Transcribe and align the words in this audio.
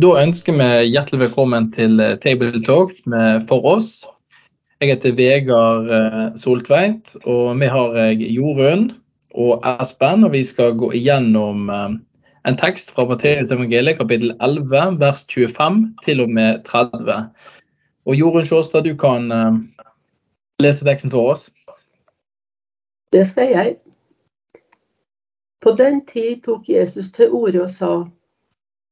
Da 0.00 0.10
ønsker 0.16 0.54
vi 0.56 0.66
hjertelig 0.94 1.18
velkommen 1.26 1.66
til 1.74 2.00
eh, 2.00 2.14
Table 2.22 2.60
Talks 2.64 3.02
med 3.10 3.42
For 3.50 3.64
oss. 3.68 4.06
Jeg 4.80 4.94
heter 4.94 5.16
Vegard 5.18 5.90
eh, 5.92 6.20
Soltveit, 6.40 7.10
og 7.28 7.58
vi 7.60 7.66
har 7.68 7.96
jeg 7.98 8.30
Jorunn 8.32 8.86
og 9.34 9.66
Espen. 9.66 10.24
og 10.24 10.32
Vi 10.32 10.40
skal 10.46 10.78
gå 10.80 10.92
igjennom 10.96 11.68
eh, 11.68 11.98
en 12.48 12.56
tekst 12.56 12.94
fra 12.94 13.04
Matteus 13.10 13.52
evangeliet 13.52 13.98
kapittel 13.98 14.32
11 14.38 14.96
vers 15.02 15.26
25 15.28 15.82
til 16.06 16.24
og 16.24 16.32
med 16.38 16.62
30. 16.70 17.18
Og 18.06 18.16
Jorunn 18.16 18.48
Sjåstad, 18.48 18.88
du 18.88 18.96
kan 18.96 19.28
lese 20.62 20.86
teksten 20.86 21.12
for 21.12 21.34
oss. 21.34 21.50
Det 23.12 23.26
skal 23.26 23.52
jeg. 23.52 23.76
På 25.60 25.74
den 25.76 26.00
tid 26.06 26.40
tok 26.46 26.70
Jesus 26.70 27.12
til 27.12 27.36
orde 27.36 27.66
og 27.66 27.70
sa 27.74 27.92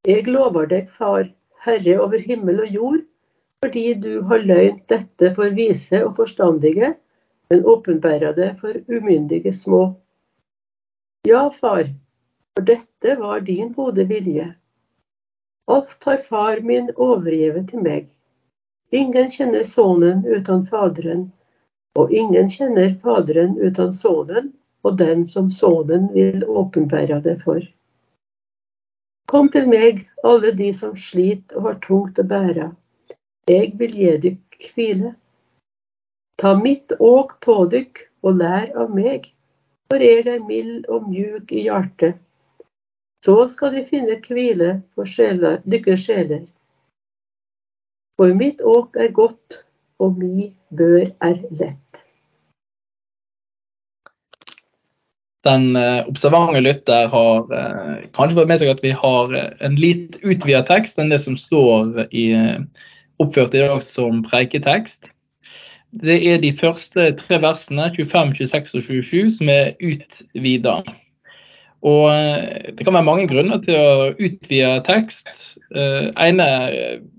jeg 0.06 0.26
lover 0.26 0.66
deg, 0.66 0.90
Far, 0.90 1.28
Herre 1.64 2.00
over 2.00 2.18
himmel 2.18 2.60
og 2.60 2.74
jord, 2.74 3.00
fordi 3.64 3.94
du 3.94 4.22
har 4.30 4.44
løynt 4.46 4.84
dette 4.88 5.32
for 5.34 5.54
vise 5.54 6.04
og 6.06 6.14
forstandige, 6.16 6.94
men 7.50 7.64
åpenbæra 7.64 8.32
det 8.36 8.52
for 8.60 8.78
umyndige 8.88 9.52
små. 9.52 9.94
Ja, 11.26 11.48
far, 11.48 11.88
for 12.54 12.64
dette 12.64 13.16
var 13.20 13.40
din 13.40 13.72
gode 13.72 14.04
vilje. 14.08 14.54
Alt 15.68 16.04
har 16.04 16.22
far 16.28 16.60
min 16.60 16.90
overgivet 16.96 17.68
til 17.68 17.82
meg. 17.82 18.06
Ingen 18.92 19.30
kjenner 19.30 19.66
sønnen 19.68 20.22
uten 20.24 20.66
Faderen, 20.66 21.26
og 21.98 22.12
ingen 22.12 22.48
kjenner 22.48 22.94
Faderen 23.02 23.58
uten 23.58 23.92
sønnen 23.92 24.52
og 24.82 24.98
den 24.98 25.26
som 25.26 25.50
sønnen 25.50 26.08
vil 26.14 26.44
åpenbære 26.46 27.20
det 27.24 27.40
for. 27.44 27.60
Kom 29.28 29.50
til 29.52 29.66
meg, 29.68 30.06
alle 30.24 30.54
de 30.56 30.70
som 30.72 30.94
sliter 30.96 31.58
og 31.58 31.66
har 31.68 31.80
tungt 31.84 32.20
å 32.20 32.24
bære. 32.28 32.70
Jeg 33.48 33.74
vil 33.80 33.96
gi 34.00 34.12
dykk 34.22 34.68
hvile. 34.74 35.10
Ta 36.40 36.54
mitt 36.56 36.94
åk 36.98 37.34
på 37.44 37.56
dykk 37.74 38.00
og 38.24 38.40
lær 38.40 38.70
av 38.80 38.94
meg, 38.94 39.26
for 39.90 40.04
jeg 40.04 40.24
er 40.32 40.40
mild 40.46 40.88
og 40.88 41.10
mjuk 41.10 41.52
i 41.52 41.66
hjertet. 41.66 42.16
Så 43.24 43.34
skal 43.52 43.74
de 43.74 43.84
finne 43.90 44.16
hvile 44.24 44.78
for 44.94 45.04
sjeler, 45.04 45.60
sjeler. 45.96 46.46
For 48.16 48.32
mitt 48.34 48.60
åk 48.64 48.96
er 48.96 49.12
godt, 49.12 49.64
og 49.98 50.16
mi 50.18 50.54
bør 50.70 51.10
er 51.20 51.42
lett. 51.50 51.87
Den 55.46 55.76
eh, 55.76 56.08
observante 56.08 56.60
lytter 56.60 57.06
har 57.12 57.52
eh, 57.54 57.94
kanskje 58.16 58.40
fått 58.40 58.50
med 58.50 58.62
seg 58.62 58.72
at 58.72 58.82
vi 58.82 58.94
har 58.96 59.34
eh, 59.36 59.50
en 59.64 59.76
litt 59.78 60.18
utvidet 60.22 60.66
tekst 60.70 60.98
enn 60.98 61.12
det 61.12 61.20
som 61.22 61.38
står 61.38 62.08
i, 62.10 62.32
oppført 63.22 63.54
i 63.54 63.62
dag 63.62 63.84
som 63.86 64.24
preiketekst. 64.26 65.12
Det 66.02 66.18
er 66.30 66.40
de 66.42 66.52
første 66.52 67.12
tre 67.22 67.38
versene, 67.40 67.88
25, 67.94 68.34
26 68.42 68.74
og 68.74 68.88
27, 68.88 69.30
som 69.38 69.52
er 69.52 69.70
utvida. 69.80 70.80
Og 71.86 72.10
Det 72.74 72.84
kan 72.84 72.96
være 72.96 73.06
mange 73.06 73.28
grunner 73.30 73.62
til 73.62 73.78
å 73.78 74.08
utvide 74.18 74.82
tekst. 74.84 75.30
Ene, 75.72 76.48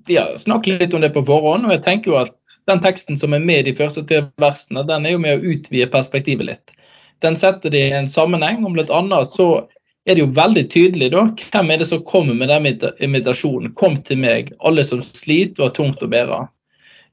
Vi 0.05 0.19
har 0.19 0.35
snakket 0.37 0.83
litt 0.83 0.93
om 0.93 1.01
det 1.01 1.13
på 1.15 1.23
forhånd, 1.25 1.65
og 1.65 1.71
jeg 1.73 1.81
tenker 1.87 2.11
jo 2.11 2.19
at 2.19 2.35
den 2.69 2.83
teksten 2.83 3.17
som 3.17 3.33
er 3.33 3.41
med 3.41 3.63
i 3.63 3.71
de 3.71 3.77
første 3.79 4.03
tre 4.05 4.27
versene, 4.37 4.85
den 4.85 5.07
er 5.07 5.15
jo 5.15 5.23
med 5.23 5.39
å 5.39 5.55
utvide 5.55 5.89
perspektivet 5.89 6.51
litt 6.51 6.75
den 7.21 7.37
setter 7.39 7.69
de 7.73 7.81
i 7.87 7.91
en 7.95 8.09
sammenheng. 8.09 8.65
og 8.65 8.89
annet 8.89 9.29
så 9.29 9.67
er 10.05 10.15
det 10.15 10.23
jo 10.23 10.33
veldig 10.33 10.65
tydelig 10.71 11.11
da, 11.13 11.25
hvem 11.53 11.71
er 11.71 11.81
det 11.81 11.89
som 11.89 12.03
kommer 12.03 12.33
med 12.33 12.49
den 12.49 12.89
invitasjonen. 12.99 13.73
Kom 13.73 13.97
til 14.03 14.17
meg, 14.17 14.53
alle 14.59 14.85
som 14.85 15.03
sliter 15.03 15.63
og 15.63 15.69
har 15.69 15.75
tungt 15.75 16.03
å 16.03 16.09
bære. 16.09 16.47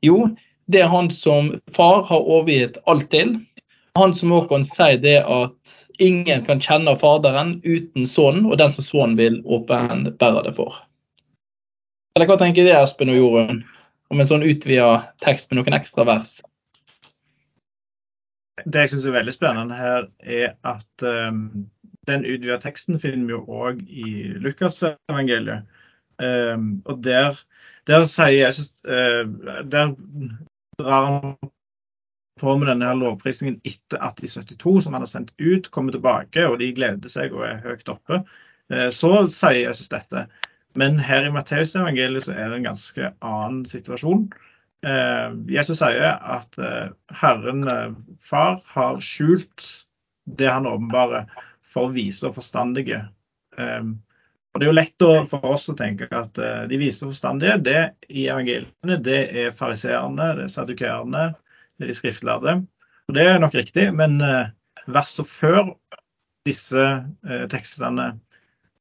Jo, 0.07 0.31
det 0.67 0.83
er 0.83 0.93
han 0.93 1.11
som 1.11 1.55
far 1.77 2.05
har 2.09 2.23
overgitt 2.23 2.79
alt 2.87 3.11
til. 3.11 3.37
Han 3.97 4.15
som 4.15 4.35
òg 4.37 4.49
kan 4.51 4.65
si 4.69 4.97
det 5.03 5.19
at 5.25 5.77
ingen 5.99 6.45
kan 6.45 6.61
kjenne 6.61 6.97
Faderen 7.01 7.57
uten 7.65 8.07
Sønnen, 8.07 8.47
og 8.51 8.59
den 8.61 8.73
som 8.73 8.85
Sønnen 8.85 9.17
vil 9.21 9.41
åpenbære 9.45 10.45
det 10.49 10.57
for. 10.57 10.83
Eller 12.17 12.29
Hva 12.29 12.39
tenker 12.41 12.65
du, 12.65 12.73
Espen 12.73 13.13
og 13.13 13.19
Jorunn, 13.21 13.65
om 14.13 14.21
en 14.21 14.29
sånn 14.29 14.45
utvida 14.47 15.03
tekst 15.25 15.51
med 15.51 15.61
noen 15.61 15.77
ekstra 15.77 16.07
vers? 16.09 16.39
Det 18.65 18.85
jeg 18.85 18.93
syns 18.93 19.07
er 19.07 19.17
veldig 19.17 19.35
spennende 19.35 19.77
her, 19.79 20.07
er 20.21 20.55
at 20.65 21.05
um, 21.05 21.67
den 22.09 22.25
utvida 22.25 22.59
teksten 22.63 23.01
finner 23.03 23.27
vi 23.29 23.35
jo 23.35 23.43
òg 23.65 23.83
i 23.85 24.15
Lukasevangeliet. 24.41 25.67
Um, 26.17 26.81
og 26.89 27.03
der, 27.05 27.37
der 27.85 28.07
sier 28.09 28.47
Jesus 28.47 28.71
uh, 28.89 29.29
Der 29.69 29.91
drar 30.81 31.05
han 31.05 31.51
på 32.41 32.55
med 32.57 32.71
denne 32.71 32.89
her 32.89 32.97
lovprisningen 32.97 33.59
etter 33.69 34.01
at 34.01 34.17
de 34.23 34.31
72 34.33 34.87
som 34.87 34.97
han 34.97 35.05
har 35.05 35.11
sendt 35.11 35.35
ut, 35.37 35.69
kommer 35.71 35.93
tilbake, 35.93 36.47
og 36.49 36.57
de 36.61 36.73
gleder 36.73 37.13
seg 37.13 37.37
og 37.37 37.45
er 37.49 37.61
høyt 37.65 37.93
oppe. 37.93 38.23
Uh, 38.73 38.89
så 38.89 39.27
sier 39.29 39.67
Jesus 39.67 39.93
dette. 39.93 40.27
Men 40.77 40.99
her 41.01 41.29
i 41.29 41.33
Matteusevangeliet 41.33 42.29
så 42.29 42.37
er 42.37 42.51
det 42.51 42.61
en 42.61 42.71
ganske 42.71 43.13
annen 43.25 43.65
situasjon. 43.69 44.29
Eh, 44.87 45.33
Jesus 45.49 45.81
sier 45.81 46.15
at 46.15 46.59
eh, 46.63 46.89
Herren 47.21 47.69
eh, 47.69 47.93
far 48.23 48.61
har 48.71 49.01
skjult 49.03 49.65
det 50.39 50.47
han 50.47 50.67
åpenbarer 50.67 51.27
for 51.67 51.91
vise 51.95 52.29
og 52.29 52.37
forstandige. 52.39 53.03
Og 53.57 54.61
Det 54.61 54.65
er 54.65 54.69
jo 54.69 54.75
lett 54.75 55.05
for 55.31 55.45
oss 55.49 55.69
å 55.71 55.75
tenke 55.79 56.09
at 56.13 56.37
de 56.69 56.79
vise 56.81 57.05
og 57.05 57.13
forstandige 57.13 57.55
det 57.63 57.83
i 58.09 58.27
evangeliene 58.27 58.99
det 59.05 59.21
er 59.45 59.55
fariseerne, 59.55 60.27
det 60.37 60.47
er 60.47 60.53
sadukeerne, 60.53 61.23
det 61.77 61.87
er 61.87 61.93
de 61.93 61.97
skriftlærde. 61.97 62.57
Og 63.07 63.17
Det 63.17 63.27
er 63.29 63.39
nok 63.41 63.55
riktig, 63.57 63.87
men 63.97 64.19
verset 64.91 65.31
før 65.31 65.71
disse 66.49 66.85
tekstene 67.55 68.11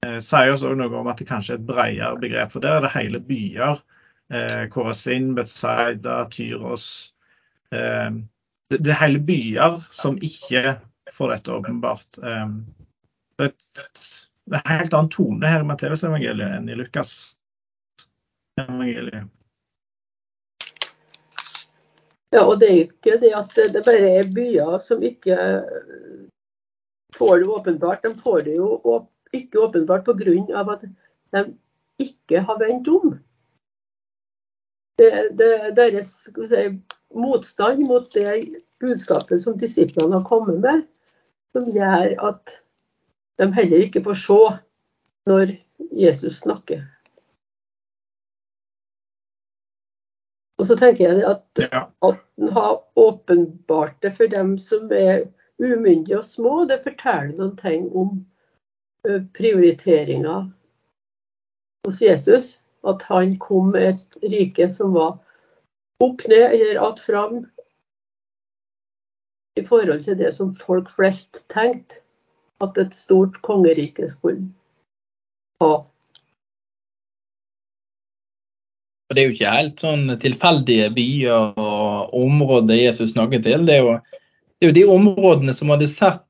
sier 0.02 0.56
oss 0.56 0.66
også 0.66 0.76
noe 0.80 1.04
om 1.04 1.12
at 1.12 1.22
det 1.22 1.30
kanskje 1.30 1.56
er 1.56 1.62
et 1.62 1.70
bredere 1.70 2.16
begrep. 2.24 2.56
For 2.56 2.66
der 2.66 2.80
er 2.80 2.88
det 2.88 2.96
hele 2.98 3.22
byer 3.24 3.84
eh, 4.34 4.70
Korasin, 4.70 5.36
Betzaida, 5.36 6.26
Tyros. 6.26 7.14
Eh, 7.72 8.12
det, 8.70 8.78
det, 8.78 8.92
er 8.92 9.02
hele 9.02 9.20
byer 9.20 9.80
som 9.94 10.18
ikke 10.18 10.78
får 11.14 11.36
dette 11.36 11.54
åpenbart. 11.54 12.18
Eh, 12.24 12.48
det, 13.38 13.52
er 14.52 14.62
en 14.62 14.78
helt 14.80 14.94
annen 14.94 15.14
tone 15.14 15.50
her 15.50 15.66
i 15.66 15.70
Matteusevangeliet 15.70 16.60
enn 16.60 16.70
i 16.70 16.78
Lukas 16.78 17.36
evangeliet. 18.62 19.32
Ja, 22.34 22.42
og 22.44 22.60
det 22.60 22.68
er 22.68 22.80
ikke 22.84 23.20
det 23.22 23.32
at 23.38 23.54
det 23.56 23.84
bare 23.86 24.10
er 24.20 24.32
byer 24.36 24.80
som 24.84 25.04
ikke 25.06 25.38
får 27.16 27.38
det 27.40 27.48
åpenbart. 27.48 28.04
De 28.04 28.12
får 28.20 28.42
det 28.48 28.58
jo 28.58 28.98
ikke 29.36 29.62
åpenbart 29.68 30.06
pga. 30.06 30.74
at 30.74 30.84
de 31.32 31.46
ikke 32.00 32.42
har 32.42 32.60
vendt 32.60 32.88
om 32.88 33.16
deres 34.98 36.12
si, 36.50 36.64
motstand 37.16 37.88
mot 37.88 38.14
det 38.14 38.62
budskapet 38.80 39.42
som 39.42 39.58
disiplene 39.60 40.20
har 40.20 40.28
kommet 40.28 40.60
med, 40.64 40.84
som 41.56 41.70
gjør 41.72 42.16
at 42.30 42.60
de 43.40 43.48
heller 43.56 43.86
ikke 43.88 44.04
får 44.04 44.20
se 44.24 44.42
når 45.30 45.56
Jesus 45.92 46.40
snakker. 46.44 46.84
Og 50.60 50.68
så 50.70 50.76
tenker 50.80 51.12
jeg 51.12 51.24
at, 51.28 51.44
at 51.60 52.22
han 52.40 52.52
har 52.56 52.78
åpenbart 52.96 53.98
det 54.02 54.14
for 54.16 54.32
dem 54.32 54.58
som 54.58 54.88
er 54.92 55.26
umyndige 55.60 56.18
og 56.18 56.26
små. 56.26 56.64
Det 56.66 56.80
forteller 56.84 57.36
noen 57.36 57.58
ting 57.60 57.90
om 57.96 58.14
eh, 59.08 59.22
prioriteringer 59.36 60.48
hos 61.86 62.02
Jesus 62.02 62.56
at 62.86 63.04
han 63.10 63.38
kom 63.42 63.72
med 63.74 63.96
et 63.96 64.32
rike 64.32 64.70
som 64.72 64.94
var 64.94 65.18
opp 66.04 66.28
ned 66.28 66.52
eller 66.52 66.90
att 66.90 67.00
fram 67.00 67.46
i 69.56 69.64
forhold 69.64 70.04
til 70.06 70.18
det 70.18 70.36
som 70.36 70.56
folk 70.56 70.90
flest 70.96 71.46
tenkte 71.54 72.04
at 72.64 72.78
et 72.78 72.96
stort 72.96 73.42
kongerike 73.44 74.10
skulle 74.12 74.50
ha. 75.64 75.86
Det 79.14 79.22
er 79.22 79.30
jo 79.30 79.36
ikke 79.36 79.56
helt 79.56 79.82
sånn 79.84 80.10
tilfeldige 80.20 80.90
byer 80.96 81.56
og 81.62 82.16
områder 82.20 82.76
Jesus 82.80 83.14
snakker 83.14 83.44
til. 83.46 83.68
Det 83.68 83.78
er, 83.78 83.84
jo, 83.86 84.22
det 84.60 84.66
er 84.66 84.72
jo 84.72 84.78
de 84.80 84.86
områdene 84.98 85.56
som 85.56 85.72
hadde 85.72 85.88
sett 85.92 86.24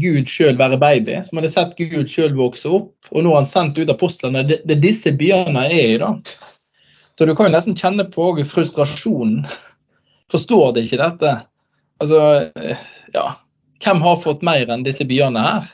Gud 0.00 0.28
sjøl 0.32 0.58
være 0.58 0.80
baby, 0.80 1.18
som 1.24 1.38
hadde 1.38 1.52
sett 1.52 1.76
Gud 1.78 2.10
sjøl 2.12 2.36
vokse 2.36 2.68
opp. 2.68 2.92
Og 3.10 3.24
nå 3.24 3.32
har 3.32 3.42
han 3.42 3.48
sendt 3.48 3.78
ut 3.78 3.90
apostlene. 3.90 4.42
Det, 4.48 4.60
det 4.68 4.80
disse 4.82 5.12
byene 5.16 5.66
er 5.68 5.94
i. 5.94 5.98
da. 6.00 6.14
Så 7.18 7.26
du 7.26 7.34
kan 7.36 7.48
jo 7.48 7.54
nesten 7.56 7.76
kjenne 7.78 8.04
på 8.12 8.30
frustrasjonen. 8.46 9.46
Forstår 10.32 10.72
de 10.76 10.84
ikke 10.86 11.00
dette? 11.00 11.34
Altså, 11.98 12.20
ja. 13.14 13.26
Hvem 13.84 14.02
har 14.02 14.22
fått 14.22 14.44
mer 14.46 14.70
enn 14.70 14.84
disse 14.86 15.06
byene 15.08 15.42
her? 15.42 15.70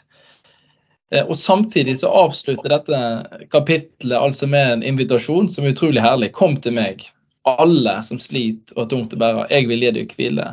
Eh, 1.13 1.25
og 1.27 1.37
Samtidig 1.39 1.99
så 2.01 2.09
avslutter 2.09 2.69
dette 2.73 3.47
kapitlet 3.53 4.19
altså 4.19 4.47
med 4.47 4.73
en 4.73 4.87
invitasjon 4.95 5.51
som 5.51 5.65
er 5.65 5.75
utrolig 5.75 6.05
herlig. 6.05 6.33
Kom 6.37 6.57
til 6.61 6.77
meg, 6.79 7.05
alle 7.49 7.99
som 8.09 8.21
sliter 8.23 8.77
og 8.77 8.85
har 8.85 8.91
tungt 8.93 9.17
å 9.17 9.21
bære. 9.21 9.49
Jeg 9.53 9.69
vil 9.71 9.85
gi 9.85 9.93
deg 9.99 10.17
hvile. 10.19 10.49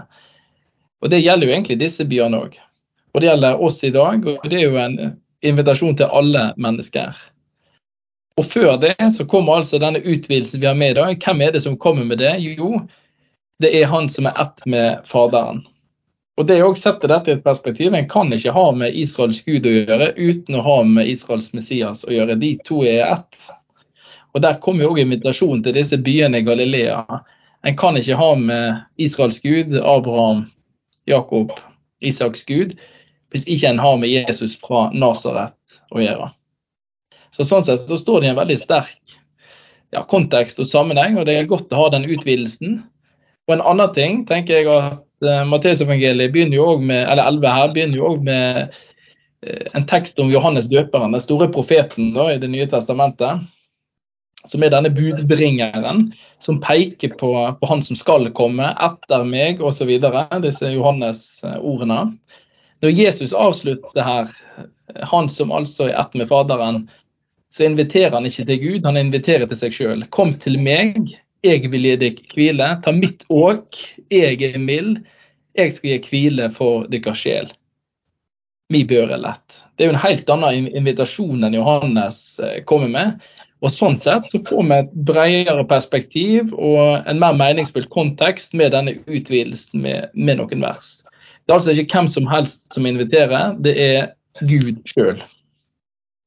Og 1.02 1.10
Det 1.10 1.22
gjelder 1.22 1.48
jo 1.48 1.56
egentlig 1.56 1.80
disse 1.82 2.06
byene 2.06 2.44
òg. 2.46 2.60
Og 3.12 3.22
det 3.22 3.28
gjelder 3.28 3.64
oss 3.64 3.84
i 3.84 3.92
dag. 3.92 4.28
Og 4.28 4.50
det 4.50 4.60
er 4.60 4.68
jo 4.68 4.78
en 4.80 5.00
invitasjon 5.42 5.98
til 5.98 6.12
alle 6.12 6.52
mennesker. 6.58 7.18
Og 8.40 8.48
før 8.48 8.78
det 8.82 8.96
så 9.18 9.26
kommer 9.30 9.60
altså 9.60 9.80
denne 9.82 10.02
utvidelsen 10.02 10.62
vi 10.62 10.70
har 10.70 10.78
med 10.78 10.94
i 10.94 11.00
dag. 11.00 11.18
Hvem 11.26 11.42
er 11.42 11.56
det 11.56 11.64
som 11.66 11.78
kommer 11.78 12.08
med 12.08 12.22
det? 12.22 12.38
Jo, 12.40 12.80
det 13.62 13.74
er 13.78 13.92
han 13.92 14.10
som 14.10 14.30
er 14.30 14.38
ett 14.42 14.66
med 14.66 15.04
Faderen. 15.10 15.66
Og 16.40 16.48
det 16.48 16.62
også 16.64 16.88
setter 16.88 17.12
dette 17.12 17.30
i 17.30 17.36
et 17.38 17.44
perspektiv. 17.44 17.94
En 17.94 18.08
kan 18.10 18.32
ikke 18.34 18.54
ha 18.56 18.70
med 18.74 18.96
Israels 18.98 19.44
Gud 19.46 19.68
å 19.68 19.74
gjøre 19.76 20.14
uten 20.18 20.58
å 20.58 20.64
ha 20.66 20.78
med 20.88 21.10
Israels 21.12 21.52
Messias 21.54 22.06
å 22.08 22.14
gjøre. 22.16 22.40
De 22.42 22.56
to 22.66 22.82
er 22.88 23.04
ett. 23.12 23.52
Og 24.34 24.42
Der 24.42 24.58
kommer 24.64 24.88
også 24.88 25.04
invitasjonen 25.04 25.62
til 25.64 25.76
disse 25.76 26.00
byene 26.00 26.40
i 26.40 26.48
Galilea. 26.48 27.04
En 27.68 27.78
kan 27.78 28.00
ikke 28.00 28.18
ha 28.18 28.32
med 28.40 28.80
Israels 28.98 29.42
Gud, 29.44 29.76
Abraham, 29.76 30.48
Jakob, 31.06 31.52
Isaks 32.02 32.46
Gud, 32.48 32.74
hvis 33.32 33.48
ikke 33.48 33.72
en 33.72 33.82
har 33.82 33.98
med 33.98 34.12
Jesus 34.12 34.58
fra 34.60 34.90
Nasaret 34.94 35.56
å 35.92 36.04
gjøre. 36.04 36.32
Så 37.32 37.48
Sånn 37.48 37.64
sett 37.64 37.88
så 37.88 37.98
står 38.00 38.22
det 38.22 38.28
i 38.28 38.32
en 38.34 38.40
veldig 38.40 38.58
sterk 38.60 39.18
ja, 39.96 40.04
kontekst 40.08 40.60
og 40.60 40.70
sammenheng, 40.72 41.18
og 41.20 41.28
det 41.28 41.38
er 41.38 41.50
godt 41.50 41.72
å 41.72 41.86
ha 41.86 41.90
den 41.94 42.08
utvidelsen. 42.12 42.82
Og 43.48 43.56
En 43.56 43.64
annen 43.74 43.96
ting 43.96 44.22
tenker 44.28 44.62
jeg 44.62 44.70
at 44.72 45.00
uh, 45.26 45.44
Matteusevangeliet 45.48 46.34
begynner 46.34 46.60
jo 46.60 46.68
også 46.74 46.88
med, 46.92 47.04
eller 47.08 47.32
11 47.32 47.56
her 47.58 47.74
begynner 47.76 48.00
jo 48.00 48.10
også 48.12 48.28
med 48.28 48.76
uh, 49.48 49.66
en 49.80 49.88
tekst 49.88 50.20
om 50.20 50.32
Johannes 50.32 50.70
døperen, 50.72 51.16
den 51.16 51.24
store 51.24 51.50
profeten 51.52 52.14
da, 52.16 52.30
i 52.32 52.40
Det 52.40 52.52
nye 52.52 52.70
testamentet. 52.72 53.48
Som 54.50 54.64
er 54.66 54.72
denne 54.74 54.90
budbringeren 54.90 56.08
som 56.42 56.58
peker 56.64 57.12
på, 57.20 57.30
på 57.60 57.68
han 57.70 57.84
som 57.86 57.98
skal 58.00 58.26
komme 58.34 58.72
etter 58.82 59.26
meg 59.28 59.62
osv. 59.62 59.92
Disse 60.42 60.72
Johannes-ordene. 60.74 62.00
Når 62.82 62.96
Jesus 62.98 63.34
avslutter 63.34 63.94
det 63.94 64.06
her, 64.06 64.32
han 65.06 65.30
som 65.30 65.54
altså 65.54 65.90
er 65.90 66.00
ett 66.02 66.16
med 66.18 66.30
Faderen, 66.32 66.84
så 67.54 67.68
inviterer 67.68 68.16
han 68.16 68.26
ikke 68.26 68.46
til 68.48 68.62
Gud, 68.62 68.86
han 68.88 68.98
inviterer 68.98 69.50
til 69.50 69.60
seg 69.60 69.76
sjøl. 69.76 70.06
Kom 70.16 70.32
til 70.34 70.58
meg, 70.64 70.96
jeg 71.46 71.72
vil 71.74 71.88
gi 71.90 71.96
deg 72.00 72.22
hvile. 72.36 72.70
Ta 72.86 72.94
mitt 72.96 73.26
åk, 73.30 73.78
jeg 74.14 74.40
er 74.46 74.60
mild. 74.62 75.02
Jeg 75.58 75.74
skal 75.76 75.98
gi 75.98 76.00
hvile 76.08 76.48
for 76.56 76.88
deres 76.92 77.20
sjel. 77.20 77.52
Mi 78.72 78.86
bør 78.88 79.12
er 79.12 79.20
lett. 79.20 79.62
Det 79.76 79.84
er 79.84 79.92
jo 79.92 79.96
en 79.98 80.06
helt 80.06 80.30
annen 80.32 80.70
invitasjon 80.72 81.44
enn 81.44 81.58
Johannes 81.58 82.22
eh, 82.40 82.62
kommer 82.70 82.92
med. 82.94 83.18
Og 83.62 83.74
Sånn 83.74 83.98
sett 84.00 84.30
så 84.32 84.40
får 84.48 84.64
vi 84.70 84.78
et 84.78 84.94
bredere 85.10 85.66
perspektiv 85.70 86.54
og 86.56 87.04
en 87.10 87.20
mer 87.22 87.36
meningsfull 87.38 87.86
kontekst 87.94 88.56
med 88.58 88.72
denne 88.74 88.96
utvidelsen 89.06 89.84
med, 89.84 90.08
med 90.16 90.40
noen 90.40 90.64
vers. 90.64 91.01
Det 91.52 91.56
er 91.56 91.60
altså 91.60 91.74
ikke 91.76 91.98
hvem 91.98 92.08
som 92.08 92.28
helst 92.32 92.62
som 92.72 92.86
inviterer, 92.88 93.58
det 93.60 93.72
er 93.76 94.06
Gud 94.40 94.78
sjøl. 94.88 95.18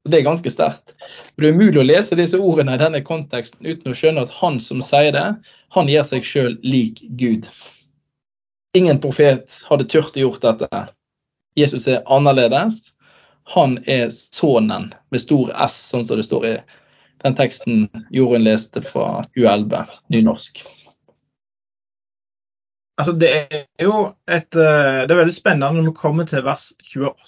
Det 0.04 0.18
er 0.18 0.26
ganske 0.26 0.50
sterkt. 0.52 0.92
Det 1.40 1.48
er 1.48 1.54
umulig 1.56 1.80
å 1.80 1.86
lese 1.88 2.18
disse 2.18 2.36
ordene 2.36 2.74
i 2.76 2.80
denne 2.82 3.00
konteksten 3.00 3.64
uten 3.64 3.94
å 3.94 3.96
skjønne 3.96 4.26
at 4.26 4.34
han 4.36 4.58
som 4.60 4.82
sier 4.84 5.16
det, 5.16 5.24
han 5.72 5.88
gir 5.88 6.04
seg 6.04 6.28
sjøl 6.28 6.58
lik 6.60 7.00
Gud. 7.16 7.48
Ingen 8.76 9.00
profet 9.00 9.56
hadde 9.70 9.88
turt 9.88 10.12
å 10.12 10.26
gjort 10.26 10.44
dette. 10.44 10.84
Jesus 11.56 11.88
er 11.88 12.04
annerledes. 12.04 12.82
Han 13.56 13.78
er 13.88 14.12
sønnen 14.12 14.90
med 15.08 15.24
stor 15.24 15.56
S, 15.70 15.80
sånn 15.88 16.04
som 16.04 16.20
det 16.20 16.28
står 16.28 16.48
i 16.50 16.54
den 17.24 17.40
teksten 17.40 17.86
Jorunn 18.12 18.44
leste 18.44 18.84
fra 18.92 19.24
2011, 19.32 19.88
nynorsk. 20.12 20.66
Altså, 22.94 23.12
det 23.18 23.30
er 23.34 23.64
jo 23.82 23.94
et, 24.30 24.54
eh, 24.54 25.00
det 25.02 25.10
er 25.10 25.22
veldig 25.24 25.34
spennende 25.34 25.80
når 25.80 25.88
vi 25.90 25.98
kommer 25.98 26.28
til 26.30 26.44
vers 26.46 26.70
28 26.94 27.24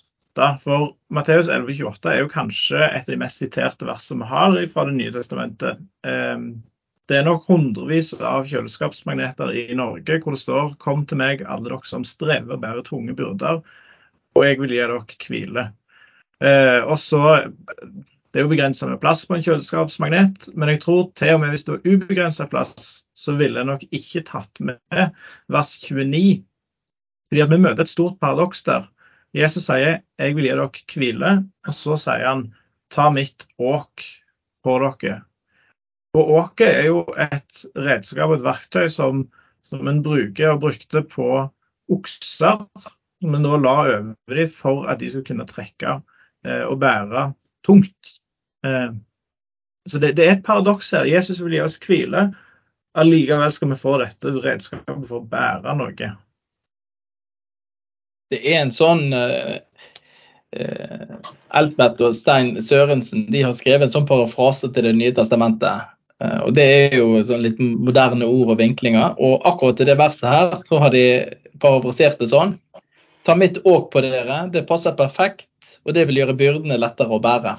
for 0.62 0.92
Matteus 1.08 1.48
11,28 1.48 2.12
er 2.12 2.20
jo 2.20 2.30
kanskje 2.30 2.82
et 2.84 3.06
av 3.06 3.12
de 3.12 3.18
mest 3.20 3.40
siterte 3.40 3.88
versene 3.88 4.22
vi 4.22 4.30
har 4.30 4.56
fra 4.72 4.84
Det 4.84 4.94
nye 4.98 5.14
testamentet. 5.14 5.80
Ehm, 6.06 6.62
det 7.08 7.20
er 7.20 7.26
nok 7.26 7.46
hundrevis 7.48 8.12
av 8.18 8.46
kjøleskapsmagneter 8.50 9.54
i 9.54 9.74
Norge 9.78 10.20
hvor 10.22 10.34
det 10.34 10.42
står 10.42 10.74
Kom 10.82 11.06
til 11.06 11.20
meg, 11.22 11.42
alle 11.46 11.70
dere 11.70 11.88
som 11.88 12.04
strever 12.04 12.56
og 12.58 12.62
bærer 12.62 12.86
tunge 12.86 13.14
byrder, 13.16 13.62
og 14.36 14.44
jeg 14.44 14.60
vil 14.60 14.74
gi 14.74 14.82
dere 14.82 15.00
hvile. 15.28 15.66
Eh, 16.44 16.80
og 16.84 16.98
så, 17.00 17.22
Det 18.36 18.42
er 18.42 18.44
jo 18.44 18.50
begrensa 18.50 18.84
med 18.84 18.98
plass 19.00 19.22
på 19.24 19.32
en 19.32 19.42
kjøleskapsmagnet, 19.46 20.50
men 20.60 20.68
jeg 20.68 20.82
tror 20.82 21.06
til 21.16 21.30
og 21.32 21.38
med 21.40 21.54
hvis 21.54 21.62
det 21.64 21.72
var 21.72 21.86
ubegrensa 21.88 22.44
plass, 22.52 22.88
så 23.16 23.32
ville 23.32 23.62
jeg 23.62 23.64
nok 23.64 23.86
ikke 23.96 24.20
tatt 24.28 24.60
med 24.60 25.14
vers 25.54 25.70
29. 25.80 26.42
Fordi 27.30 27.40
at 27.40 27.54
vi 27.54 27.58
møter 27.62 27.86
et 27.86 27.92
stort 27.94 28.18
paradoks 28.20 28.60
der. 28.66 28.84
Jesus 29.32 29.70
sier 29.70 30.02
'jeg 30.18 30.36
vil 30.36 30.44
gi 30.44 30.50
dere 30.50 30.68
hvile', 30.68 31.32
og 31.64 31.76
så 31.78 31.96
sier 32.02 32.26
han 32.28 32.42
'ta 32.92 33.08
mitt 33.14 33.46
åk 33.56 34.04
på 34.60 34.76
dere'. 34.84 35.24
Og 36.12 36.34
Åket 36.42 36.68
er 36.74 36.86
jo 36.90 37.00
et 37.16 37.64
redskap, 37.88 38.36
et 38.36 38.44
verktøy, 38.44 38.88
som, 38.88 39.24
som 39.62 39.88
en 39.88 40.02
bruker 40.02 40.50
og 40.50 40.60
brukte 40.60 41.02
på 41.02 41.48
okser. 41.88 42.68
Som 43.22 43.34
en 43.34 43.48
nå 43.48 43.56
la 43.56 43.74
over 43.80 44.14
dem 44.28 44.48
for 44.52 44.84
at 44.92 45.00
de 45.00 45.08
skulle 45.08 45.24
kunne 45.24 45.48
trekke 45.48 46.02
eh, 46.44 46.64
og 46.68 46.80
bære 46.84 47.32
tungt. 47.64 48.15
Eh, 48.66 48.90
så 49.86 50.02
det, 50.02 50.16
det, 50.18 50.26
er 50.26 50.36
et 50.36 50.46
paradoks 50.46 50.90
her. 50.96 51.06
Jesus 51.06 51.40
vil 51.42 51.54
gi 51.56 51.64
oss 51.64 51.78
hvile. 51.86 52.28
Allikevel 52.98 53.52
skal 53.54 53.70
vi 53.70 53.80
få 53.80 53.98
dette 54.02 54.34
redskapet 54.42 55.04
for 55.06 55.22
å 55.22 55.28
bære 55.30 55.74
noe 55.78 56.14
det 58.30 58.40
er 58.42 58.64
en 58.64 58.72
sånn 58.74 59.12
uh, 59.14 59.58
uh, 60.58 61.92
og 62.02 62.14
Stein 62.16 62.56
Sørensen 62.62 63.28
de 63.30 63.44
har 63.46 63.54
skrevet 63.54 63.86
en 63.86 63.94
sånn 63.94 64.08
parafrase 64.08 64.72
til 64.74 64.88
Det 64.88 64.94
nye 64.98 65.14
testamentet. 65.14 65.92
Uh, 66.22 66.48
og 66.48 66.56
Det 66.58 66.66
er 66.66 66.96
jo 66.98 67.22
sånn 67.28 67.44
litt 67.44 67.60
moderne 67.60 68.26
ord 68.26 68.56
og 68.56 68.60
vinklinger. 68.62 69.14
Og 69.22 69.46
akkurat 69.46 69.80
i 69.80 69.88
det 69.88 69.98
verset 70.00 70.26
her 70.26 70.56
så 70.64 70.82
har 70.82 70.94
de 70.94 71.06
parafrasert 71.62 72.18
det 72.18 72.32
sånn. 72.32 72.56
Ta 73.26 73.38
mitt 73.38 73.60
åk 73.66 73.92
på 73.92 74.02
dere, 74.02 74.46
det 74.50 74.66
passer 74.66 74.94
perfekt, 74.98 75.48
og 75.86 75.94
det 75.94 76.06
vil 76.06 76.20
gjøre 76.22 76.38
byrdene 76.38 76.78
lettere 76.78 77.14
å 77.14 77.22
bære. 77.22 77.56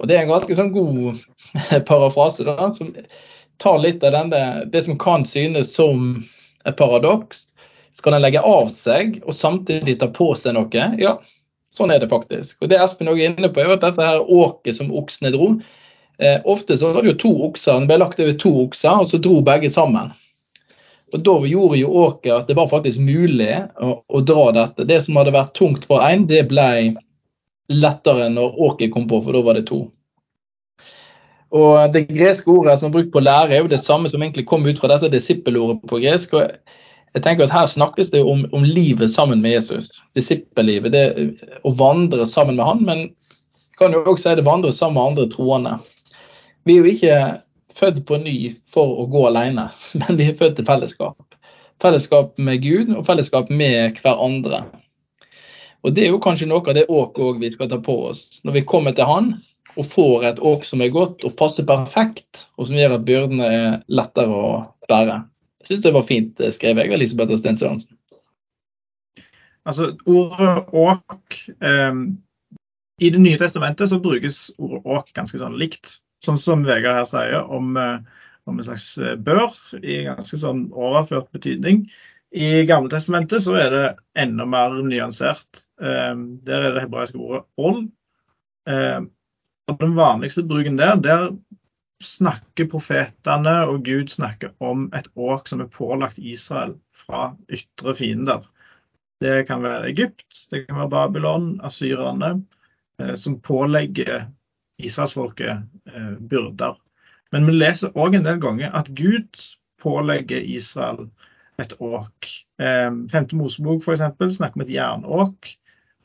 Og 0.00 0.08
Det 0.08 0.16
er 0.16 0.24
en 0.24 0.32
ganske 0.32 0.56
sånn 0.58 0.72
god 0.74 1.20
parafrase 1.88 2.46
da, 2.48 2.70
som 2.74 2.94
tar 3.62 3.78
litt 3.82 4.04
av 4.04 4.16
denne, 4.16 4.64
det 4.72 4.84
som 4.86 4.98
kan 4.98 5.26
synes 5.28 5.74
som 5.74 6.22
et 6.66 6.78
paradoks, 6.78 7.52
skal 7.94 8.16
en 8.16 8.24
legge 8.24 8.40
av 8.40 8.70
seg 8.72 9.20
og 9.26 9.36
samtidig 9.36 9.98
ta 10.00 10.08
på 10.10 10.32
seg 10.38 10.56
noe? 10.56 10.86
Ja, 10.98 11.18
sånn 11.76 11.92
er 11.92 12.00
det 12.02 12.10
faktisk. 12.12 12.56
Og 12.62 12.72
Det 12.72 12.80
Espen 12.80 13.10
også 13.12 13.20
er 13.20 13.34
inne 13.34 13.52
på, 13.52 13.62
er 13.62 13.76
at 13.76 13.84
dette 13.84 14.08
her 14.08 14.24
åket 14.24 14.78
som 14.78 14.92
oksene 14.96 15.32
dro. 15.34 15.52
Eh, 16.18 16.40
ofte 16.48 16.78
så 16.78 16.92
var 16.92 17.04
det 17.04 17.14
jo 17.14 17.20
to 17.26 17.32
okser, 17.48 17.78
den 17.78 17.88
ble 17.90 18.00
lagt 18.00 18.20
over 18.20 18.34
to 18.40 18.52
okser, 18.64 19.04
og 19.04 19.10
så 19.10 19.20
dro 19.22 19.40
begge 19.44 19.70
sammen. 19.72 20.12
Og 21.12 21.20
Da 21.20 21.34
gjorde 21.44 21.76
jo 21.76 21.92
åket 22.06 22.32
at 22.32 22.46
det 22.48 22.56
var 22.56 22.70
faktisk 22.72 23.00
mulig 23.04 23.52
å, 23.76 23.98
å 24.08 24.20
dra 24.24 24.46
dette. 24.56 24.86
Det 24.88 25.02
som 25.04 25.18
hadde 25.20 25.34
vært 25.34 25.52
tungt 25.58 25.84
for 25.88 26.00
én, 26.06 26.24
det 26.28 26.46
ble 26.48 26.94
lettere 27.80 28.28
når 28.32 28.60
åket 28.68 28.92
kom 28.92 29.08
på, 29.08 29.22
for 29.24 29.36
da 29.36 29.42
var 29.46 29.58
det 29.58 29.66
to. 29.70 29.84
Og 31.52 31.92
Det 31.92 32.06
greske 32.08 32.48
ordet 32.48 32.78
som 32.80 32.88
er 32.88 32.94
brukt 32.94 33.12
på 33.12 33.20
lære, 33.20 33.52
er 33.52 33.64
jo 33.64 33.72
det 33.72 33.82
samme 33.84 34.08
som 34.08 34.22
egentlig 34.22 34.46
kom 34.48 34.64
ut 34.66 34.78
fra 34.80 34.88
dette 34.94 35.12
disippelordet 35.12 35.82
på 35.88 36.00
gresk. 36.00 36.32
og 36.34 36.48
jeg 37.14 37.22
tenker 37.22 37.44
at 37.44 37.52
Her 37.52 37.66
snakkes 37.66 38.10
det 38.10 38.22
om, 38.24 38.46
om 38.52 38.64
livet 38.64 39.10
sammen 39.10 39.42
med 39.42 39.52
Jesus, 39.52 39.90
disippellivet. 40.16 40.92
Det 40.92 41.04
å 41.64 41.74
vandre 41.76 42.26
sammen 42.26 42.56
med 42.56 42.64
han, 42.64 42.84
men 42.84 43.10
kan 43.78 43.92
jo 43.92 44.04
også 44.04 44.30
si 44.30 44.36
det 44.38 44.46
vandre 44.46 44.72
sammen 44.72 44.94
med 44.94 45.10
andre 45.10 45.28
troende. 45.32 45.78
Vi 46.64 46.76
er 46.76 46.78
jo 46.78 46.92
ikke 46.94 47.18
født 47.76 48.04
på 48.06 48.20
ny 48.22 48.36
for 48.72 49.02
å 49.02 49.06
gå 49.10 49.26
alene, 49.28 49.68
men 50.00 50.16
vi 50.16 50.30
er 50.30 50.38
født 50.38 50.56
til 50.56 50.68
fellesskap. 50.68 51.18
Fellesskap 51.82 52.38
med 52.38 52.62
Gud 52.62 52.94
og 52.94 53.04
fellesskap 53.08 53.50
med 53.50 53.98
hverandre. 54.00 54.64
Og 55.82 55.94
Det 55.94 56.04
er 56.04 56.12
jo 56.12 56.20
kanskje 56.22 56.46
noe 56.46 56.62
av 56.62 56.76
det 56.76 56.86
åket 56.90 57.40
vi 57.40 57.50
skal 57.54 57.70
ta 57.70 57.78
på 57.82 57.96
oss. 58.12 58.40
Når 58.46 58.58
vi 58.58 58.68
kommer 58.68 58.94
til 58.94 59.08
Han, 59.08 59.32
og 59.76 59.88
får 59.88 60.24
et 60.28 60.40
åk 60.44 60.66
som 60.68 60.82
er 60.84 60.92
godt 60.92 61.24
og 61.24 61.36
passer 61.38 61.66
perfekt, 61.68 62.44
og 62.58 62.68
som 62.68 62.76
gjør 62.76 62.98
at 62.98 63.06
byrdene 63.08 63.48
er 63.48 63.68
lettere 63.88 64.36
å 64.36 64.50
bære. 64.90 65.22
Jeg 65.62 65.70
syns 65.70 65.84
det 65.86 65.94
var 65.94 66.08
fint 66.08 66.42
skrevet 66.54 66.84
jeg, 66.84 66.94
Elisabeth 66.98 67.32
og 67.34 67.40
Sten 67.40 67.58
Sørensen. 67.60 67.96
Altså, 69.62 69.92
ordet 70.10 70.74
åk 70.74 71.36
eh, 71.62 71.98
I 73.02 73.10
Det 73.14 73.20
nye 73.22 73.38
testamentet 73.38 73.92
så 73.92 74.00
brukes 74.02 74.48
ordet 74.58 74.82
åk 74.84 75.12
ganske 75.16 75.38
sånn 75.38 75.58
likt. 75.58 75.98
Sånn 76.22 76.38
som 76.38 76.66
Vegard 76.66 77.00
her 77.00 77.08
sier 77.08 77.46
om, 77.46 77.76
eh, 77.78 78.02
om 78.50 78.58
en 78.58 78.66
slags 78.66 78.96
eh, 78.98 79.14
bør, 79.16 79.54
i 79.80 80.02
ganske 80.10 80.38
sånn 80.42 80.66
overført 80.74 81.30
betydning. 81.34 81.86
I 82.32 82.64
Gamle 82.68 82.90
testamentet 82.92 83.44
så 83.44 83.54
er 83.60 83.70
det 83.72 83.86
enda 84.18 84.46
mer 84.48 84.74
nyansert. 84.82 85.61
Eh, 85.82 86.14
der 86.46 86.68
er 86.68 86.74
det 86.76 86.84
hebraiske 86.86 87.18
ordet 87.18 87.44
ål. 87.58 87.82
Eh, 88.68 89.00
og 89.70 89.80
den 89.80 89.96
vanligste 89.96 90.44
bruken 90.46 90.78
der, 90.78 90.96
der 91.02 91.30
snakker 92.02 92.66
profetene 92.70 93.54
og 93.70 93.84
Gud 93.86 94.10
snakker 94.10 94.50
om 94.60 94.88
et 94.96 95.08
åk 95.14 95.48
som 95.48 95.62
er 95.62 95.70
pålagt 95.70 96.18
Israel 96.18 96.74
fra 96.94 97.32
ytre 97.50 97.94
fiender. 97.94 98.46
Det 99.22 99.46
kan 99.46 99.62
være 99.62 99.90
Egypt, 99.92 100.46
det 100.50 100.66
kan 100.66 100.80
være 100.80 100.90
Babylon, 100.90 101.60
asyrerne, 101.64 102.42
eh, 102.98 103.14
som 103.14 103.38
pålegger 103.40 104.26
israelsfolket 104.82 105.62
eh, 105.86 106.14
byrder. 106.18 106.78
Men 107.32 107.46
vi 107.46 107.54
leser 107.54 107.94
òg 107.94 108.16
en 108.18 108.26
del 108.26 108.40
ganger 108.42 108.74
at 108.76 108.90
Gud 108.98 109.44
pålegger 109.82 110.42
Israel 110.42 111.06
et 111.62 111.74
åk. 111.78 112.28
Eh, 112.60 112.90
femte 113.12 113.38
Mosebok 113.38 113.84
f.eks. 113.84 114.02
snakker 114.36 114.58
om 114.58 114.66
et 114.66 114.74
jernåk. 114.74 115.52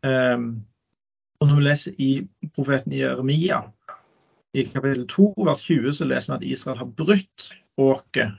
Og 0.06 1.48
når 1.48 1.56
vi 1.56 1.64
leser 1.66 2.02
i 2.02 2.12
profeten 2.56 2.94
Jeremia, 2.98 3.64
i 4.58 4.64
kapittel 4.66 5.06
2 5.10 5.32
vers 5.46 5.64
20, 5.68 5.94
så 5.94 6.08
leser 6.08 6.34
vi 6.34 6.38
at 6.38 6.52
Israel 6.56 6.80
har 6.82 6.92
brutt 6.98 7.50
åket. 7.78 8.38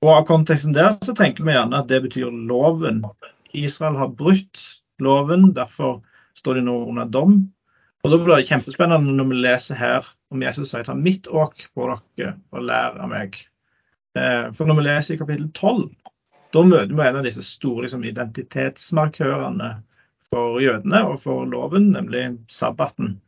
Og 0.00 0.12
av 0.14 0.26
konteksten 0.28 0.74
der 0.76 0.94
så 0.96 1.14
tenker 1.16 1.44
vi 1.44 1.56
gjerne 1.56 1.80
at 1.82 1.88
det 1.90 2.02
betyr 2.06 2.30
loven. 2.30 3.02
Israel 3.52 3.98
har 3.98 4.12
brutt 4.16 4.62
loven, 5.02 5.50
derfor 5.56 5.98
står 6.38 6.60
de 6.60 6.66
nå 6.68 6.76
under 6.92 7.10
dom. 7.10 7.40
Og 8.04 8.10
Da 8.12 8.16
blir 8.16 8.38
det 8.38 8.48
kjempespennende 8.48 9.12
når 9.16 9.28
vi 9.28 9.40
leser 9.42 9.76
her 9.76 10.06
om 10.32 10.42
Jesus 10.42 10.70
sier 10.70 10.86
ta 10.86 10.94
mitt 10.96 11.28
åk 11.28 11.66
på 11.74 11.90
dere 11.90 12.36
og 12.54 12.64
lær 12.64 12.96
av 12.96 13.10
meg. 13.12 13.36
Eh, 14.16 14.46
for 14.56 14.64
når 14.64 14.78
vi 14.78 14.86
leser 14.86 15.14
i 15.14 15.20
kapittel 15.20 15.50
12, 15.52 15.90
da 16.54 16.62
møter 16.64 16.94
vi 16.94 17.04
en 17.04 17.18
av 17.20 17.26
disse 17.26 17.44
store 17.44 17.84
liksom, 17.84 18.06
identitetsmarkørene 18.08 19.74
for 20.30 20.60
jødene 20.62 21.02
og 21.08 21.18
for 21.22 21.44
loven, 21.48 21.90
nemlig 21.96 22.38
sabbaten. 22.48 23.18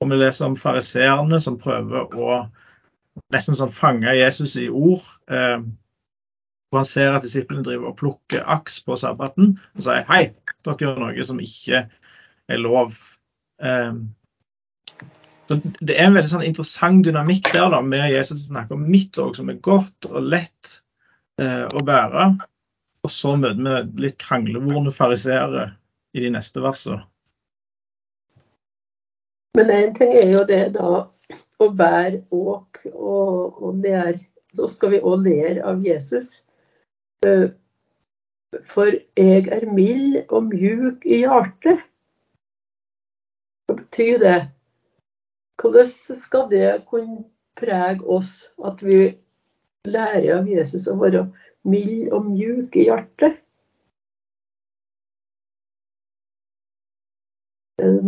Og 0.00 0.10
vi 0.10 0.16
leser 0.16 0.48
om 0.48 0.56
fariseerne 0.56 1.40
som 1.42 1.58
prøver 1.60 2.14
å 2.16 2.40
nesten 3.34 3.56
sånn 3.58 3.72
fange 3.72 4.14
Jesus 4.16 4.56
i 4.60 4.68
ord. 4.72 5.04
Eh, 5.28 5.60
han 6.70 6.86
ser 6.86 7.16
at 7.16 7.26
disiplene 7.26 7.66
driver 7.66 7.90
og 7.90 7.98
plukker 7.98 8.46
aks 8.48 8.78
på 8.86 8.96
sabbaten 8.98 9.56
og 9.74 9.82
sier 9.84 10.06
hei, 10.08 10.22
dere 10.64 10.86
gjør 10.86 11.00
noe 11.02 11.26
som 11.26 11.42
ikke 11.42 11.82
er 12.50 12.62
lov. 12.62 12.96
Eh, 13.60 13.98
så 15.50 15.58
Det 15.82 15.96
er 15.96 16.06
en 16.06 16.14
veldig 16.14 16.30
sånn 16.30 16.46
interessant 16.46 17.02
dynamikk 17.04 17.50
der 17.52 17.72
da, 17.74 17.82
med 17.82 18.12
Jesus 18.12 18.46
som 18.46 18.54
snakker 18.54 18.78
om 18.78 18.86
mitt 18.86 19.18
òg, 19.18 19.34
som 19.36 19.50
er 19.50 19.58
godt 19.60 20.06
og 20.08 20.22
lett 20.22 20.76
eh, 21.42 21.66
å 21.66 21.82
bære. 21.84 22.30
Og 23.04 23.12
så 23.12 23.34
møter 23.36 23.90
vi 23.90 24.06
litt 24.06 24.18
kranglevorne 24.22 24.92
fariseere 24.94 25.72
i 26.14 26.24
de 26.24 26.30
neste 26.34 26.62
versene. 26.62 27.04
Men 29.58 29.70
én 29.74 29.94
ting 29.94 30.12
er 30.14 30.28
jo 30.30 30.44
det 30.46 30.62
da 30.76 30.90
å 31.60 31.66
bære 31.76 32.22
åk, 32.30 32.84
og, 32.94 33.62
og 33.62 33.82
der 33.84 34.18
så 34.56 34.68
skal 34.70 34.94
vi 34.94 35.02
òg 35.02 35.26
lære 35.26 35.64
av 35.66 35.82
Jesus. 35.84 36.38
Eh, 37.26 37.50
for 38.66 38.90
jeg 39.18 39.50
er 39.54 39.66
mild 39.70 40.22
og 40.28 40.48
mjuk 40.50 41.06
i 41.06 41.22
hjertet. 41.22 41.84
Hva 43.68 43.76
betyr 43.78 44.18
det? 44.22 44.38
Hvordan 45.60 45.92
skal 46.22 46.48
det 46.50 46.70
kunne 46.90 47.24
prege 47.60 48.00
oss 48.08 48.48
at 48.64 48.82
vi 48.82 49.12
lærer 49.86 50.32
av 50.38 50.48
Jesus 50.48 50.88
å 50.88 50.96
være 50.98 51.26
mild 51.68 52.10
og 52.16 52.32
mjuk 52.32 52.76
i 52.80 52.88
hjertet? 52.88 53.38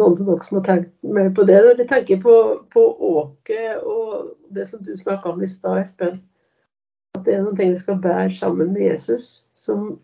Noen 0.02 0.18
som 0.18 0.30
også 0.34 0.56
må 0.56 0.62
tenke 0.66 1.14
mer 1.14 1.30
på 1.34 1.46
det 1.48 1.60
når 1.62 1.78
de 1.78 1.88
tenker 1.88 2.20
på, 2.22 2.34
på 2.74 2.82
Åke 3.08 3.62
og 3.80 4.32
det 4.54 4.66
som 4.68 4.82
du 4.84 4.92
snakka 4.98 5.32
om 5.32 5.42
i 5.42 5.48
stad, 5.48 5.80
Espen. 5.82 6.20
At 7.16 7.24
det 7.26 7.36
er 7.36 7.44
noen 7.44 7.56
ting 7.56 7.72
vi 7.72 7.80
skal 7.80 8.00
bære 8.02 8.32
sammen 8.36 8.72
med 8.74 8.88
Jesus, 8.90 9.44
som 9.54 9.94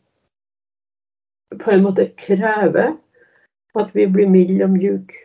på 1.58 1.70
en 1.72 1.82
måte 1.82 2.10
krever 2.20 2.94
at 3.78 3.94
vi 3.94 4.06
blir 4.06 4.30
milde 4.30 4.64
og 4.64 4.70
mjuke. 4.70 5.24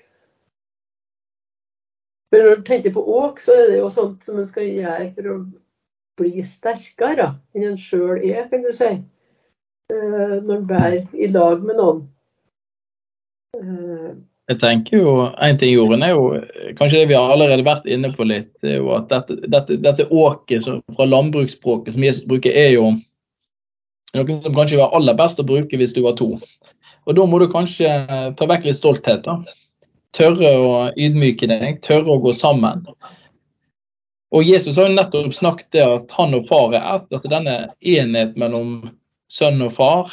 Men 2.32 2.42
når 2.42 2.56
du 2.56 2.64
tenker 2.66 2.94
på 2.94 3.04
åk, 3.16 3.40
så 3.40 3.54
er 3.54 3.68
det 3.70 3.78
jo 3.78 3.90
sånt 3.94 4.26
som 4.26 4.40
en 4.42 4.48
skal 4.50 4.66
gjøre 4.66 5.12
for 5.14 5.30
å 5.30 5.36
bli 6.18 6.46
sterkere 6.46 7.28
enn 7.54 7.68
en 7.72 7.78
sjøl 7.78 8.22
er, 8.22 8.48
kan 8.50 8.66
du 8.66 8.72
si. 8.74 8.90
Eh, 9.94 10.38
når 10.42 10.56
en 10.56 10.68
bærer 10.68 11.14
i 11.14 11.30
lag 11.30 11.62
med 11.62 11.78
noen. 11.78 12.06
Jeg 14.52 14.60
tenker 14.60 14.98
jo, 15.00 15.12
En 15.40 15.58
ting 15.58 15.72
Jorunn, 15.72 16.04
er 16.04 16.12
jo 16.12 16.26
kanskje 16.76 17.00
det 17.00 17.12
vi 17.14 17.16
har 17.16 17.32
allerede 17.32 17.64
vært 17.64 17.88
inne 17.88 18.12
på 18.12 18.26
litt. 18.28 18.52
er 18.64 18.78
jo 18.82 18.92
at 18.98 19.08
Dette, 19.12 19.38
dette, 19.48 19.78
dette 19.80 20.08
åket 20.12 20.68
fra 20.68 21.08
landbruksspråket 21.08 21.96
som 21.96 22.04
Jesus 22.04 22.28
bruker, 22.28 22.52
er 22.52 22.76
jo 22.76 22.92
noe 24.14 24.42
som 24.44 24.56
kanskje 24.56 24.82
var 24.82 24.94
aller 24.94 25.16
best 25.18 25.40
å 25.40 25.48
bruke 25.48 25.78
hvis 25.80 25.96
du 25.96 26.04
var 26.04 26.18
to. 26.20 26.36
Og 27.08 27.16
Da 27.16 27.26
må 27.26 27.40
du 27.40 27.48
kanskje 27.52 27.88
ta 28.38 28.48
vekk 28.48 28.68
litt 28.68 28.80
stolthet. 28.80 29.24
da. 29.24 29.40
Tørre 30.14 30.52
å 30.60 30.74
ydmyke 30.94 31.48
deg, 31.48 31.82
tørre 31.82 32.12
å 32.12 32.22
gå 32.22 32.34
sammen. 32.38 32.86
Og 34.34 34.44
Jesus 34.44 34.76
har 34.78 34.90
jo 34.90 34.96
nettopp 34.96 35.34
snakket 35.34 35.72
det 35.72 35.84
at 35.86 36.12
han 36.18 36.34
og 36.34 36.48
far 36.48 36.74
er 36.74 36.96
ett. 36.96 37.08
altså 37.12 37.30
Denne 37.30 37.74
enhet 37.82 38.36
mellom 38.38 38.92
sønn 39.30 39.62
og 39.62 39.74
far 39.74 40.12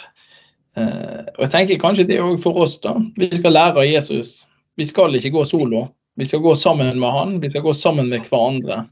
og 0.79 1.43
jeg 1.45 1.50
tenker 1.55 1.81
kanskje 1.83 2.07
det 2.09 2.21
òg 2.23 2.39
for 2.45 2.61
oss, 2.62 2.77
da. 2.83 2.95
Vi 3.19 3.31
skal 3.33 3.57
lære 3.57 3.83
av 3.83 3.89
Jesus. 3.89 4.45
Vi 4.79 4.87
skal 4.87 5.17
ikke 5.19 5.33
gå 5.35 5.45
solo. 5.49 5.89
Vi 6.21 6.27
skal 6.29 6.43
gå 6.45 6.55
sammen 6.57 6.99
med 7.00 7.12
han, 7.15 7.39
vi 7.41 7.50
skal 7.50 7.65
gå 7.65 7.75
sammen 7.75 8.11
med 8.11 8.27
hverandre. 8.29 8.85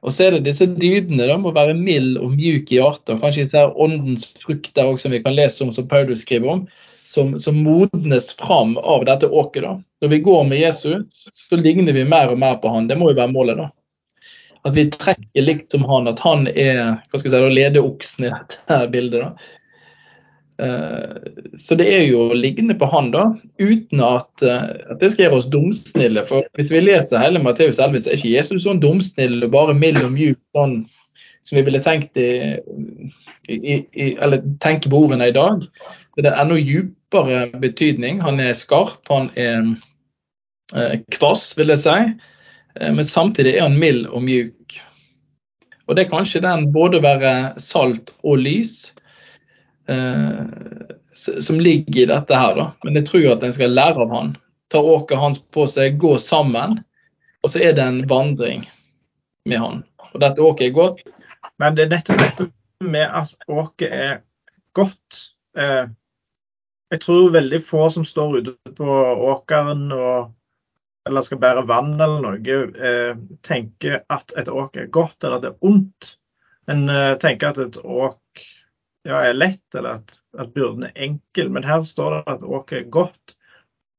Og 0.00 0.14
så 0.14 0.24
er 0.24 0.36
det 0.36 0.46
disse 0.46 0.68
dydene 0.70 1.26
da, 1.26 1.36
må 1.40 1.50
være 1.54 1.74
mild 1.76 2.18
og 2.22 2.36
mjuk 2.36 2.70
i 2.70 2.78
hjertet. 2.78 3.16
og 3.16 3.24
Kanskje 3.24 3.48
disse 3.48 3.64
åndens 3.74 4.28
frukter 4.44 4.86
også, 4.86 5.06
som 5.06 5.16
vi 5.16 5.22
kan 5.24 5.34
lese 5.34 5.64
om, 5.64 5.72
som 5.74 5.88
Paulus 5.90 6.22
skriver 6.22 6.52
om, 6.52 6.62
som, 7.08 7.34
som 7.42 7.58
modnes 7.66 8.30
fram 8.38 8.76
av 8.78 9.08
dette 9.08 9.26
åket. 9.28 9.66
da. 9.66 9.74
Når 10.02 10.14
vi 10.14 10.20
går 10.28 10.44
med 10.48 10.62
Jesus, 10.62 11.24
så 11.34 11.58
ligner 11.58 11.92
vi 11.92 12.06
mer 12.06 12.30
og 12.30 12.38
mer 12.38 12.60
på 12.62 12.70
han. 12.70 12.86
Det 12.88 12.98
må 12.98 13.10
jo 13.10 13.18
være 13.18 13.34
målet. 13.34 13.58
da. 13.58 13.68
At 14.68 14.76
vi 14.76 14.86
trekker 14.92 15.44
likt 15.44 15.74
som 15.74 15.86
han, 15.88 16.08
at 16.10 16.22
han 16.22 16.46
er 16.52 16.98
hva 17.10 17.18
skal 17.18 17.32
jeg 17.32 17.42
si, 17.42 17.54
ledeoksen 17.58 18.28
i 18.28 18.32
dette 18.34 18.80
bildet. 18.94 19.26
da. 19.26 19.57
Eh, 20.62 21.16
så 21.58 21.76
det 21.78 21.86
er 21.94 22.04
jo 22.08 22.32
liggende 22.34 22.74
på 22.78 22.88
han, 22.90 23.12
da, 23.14 23.28
uten 23.62 24.02
at, 24.02 24.30
eh, 24.42 24.70
at 24.90 24.98
det 24.98 25.12
skal 25.12 25.26
gjøre 25.26 25.40
oss 25.40 25.50
dumsnille. 25.52 26.24
For 26.26 26.46
hvis 26.58 26.72
vi 26.74 26.82
leser 26.82 27.22
hele 27.22 27.42
Matteus 27.42 27.78
11, 27.78 28.02
så 28.02 28.10
er 28.10 28.18
ikke 28.18 28.34
Jesus 28.34 28.64
sånn 28.66 28.82
dumsnill 28.82 29.44
og 29.46 29.52
bare 29.54 29.76
mild 29.78 30.02
og 30.02 30.16
mjuk 30.16 30.40
sånn 30.56 30.80
som 31.46 31.56
vi 31.56 31.64
ville 31.68 31.82
tenkt 31.84 32.18
i, 32.20 32.58
i, 33.48 33.78
i, 33.78 34.08
eller 34.18 34.42
tenke 34.60 34.90
på 34.90 35.04
ordene 35.06 35.30
i 35.30 35.36
dag. 35.36 35.62
Det 36.18 36.26
er 36.26 36.42
enda 36.42 36.58
djupere 36.58 37.46
betydning. 37.62 38.18
Han 38.26 38.42
er 38.42 38.58
skarp, 38.58 39.00
han 39.08 39.30
er 39.38 39.62
eh, 40.74 40.98
kvass, 41.14 41.52
vil 41.56 41.70
jeg 41.72 41.84
si. 41.86 41.98
Men 42.78 43.06
samtidig 43.08 43.56
er 43.56 43.64
han 43.64 43.78
mild 43.78 44.10
og 44.10 44.26
mjuk. 44.26 44.76
Og 45.88 45.96
det 45.96 46.04
er 46.04 46.10
kanskje 46.10 46.44
den 46.44 46.68
både 46.74 46.98
å 46.98 47.06
være 47.06 47.32
salt 47.62 48.12
og 48.20 48.42
lys 48.42 48.90
som 51.12 51.60
ligger 51.60 52.02
i 52.02 52.08
dette 52.10 52.36
her. 52.36 52.56
da. 52.56 52.66
Men 52.84 52.98
jeg 53.00 53.06
tror 53.08 53.30
at 53.32 53.46
en 53.46 53.54
skal 53.56 53.72
lære 53.72 54.04
av 54.04 54.12
han. 54.12 54.34
Ta 54.68 54.82
åket 54.84 55.18
hans 55.18 55.40
på 55.54 55.64
seg, 55.70 55.96
gå 56.00 56.18
sammen. 56.20 56.78
Og 57.42 57.52
så 57.52 57.62
er 57.64 57.72
det 57.76 57.84
en 57.86 58.02
vandring 58.10 58.66
med 59.48 59.62
han. 59.62 59.82
Og 60.12 60.20
dette 60.22 60.44
åket 60.44 60.68
er 60.68 60.76
godt. 60.76 61.02
Men 61.58 61.76
det 61.76 61.86
er 61.86 61.94
nettopp 61.96 62.20
dette 62.22 62.48
med 62.84 63.06
at 63.06 63.50
åket 63.50 63.94
er 63.94 64.20
godt. 64.76 65.22
Eh, 65.58 65.88
jeg 66.88 67.00
tror 67.04 67.34
veldig 67.34 67.60
få 67.64 67.88
som 67.92 68.04
står 68.06 68.38
ute 68.38 68.54
på 68.76 68.98
åkeren 69.32 69.90
og, 69.92 70.30
eller 71.08 71.26
skal 71.26 71.40
bære 71.42 71.66
vann 71.68 71.96
eller 71.96 72.22
noe, 72.24 72.60
eh, 72.90 73.18
tenker 73.44 74.02
at 74.08 74.32
et 74.40 74.48
åk 74.48 74.78
er 74.80 74.88
godt 74.94 75.24
eller 75.24 75.38
at 75.38 75.44
det 75.44 75.52
er 75.52 75.68
ondt. 75.68 76.14
En 76.70 76.88
eh, 76.92 77.14
tenker 77.20 77.52
at 77.52 77.60
et 77.66 77.80
åk 77.82 78.46
ja, 79.08 79.22
er 79.24 79.36
lett, 79.36 79.64
eller 79.74 80.02
at, 80.02 80.18
at 80.38 80.52
byrden 80.54 80.88
er 80.88 81.02
enkel. 81.08 81.50
Men 81.54 81.66
her 81.66 81.82
står 81.86 82.18
det 82.18 82.22
at 82.34 82.44
åket 82.44 82.82
er 82.82 82.92
godt. 82.92 83.34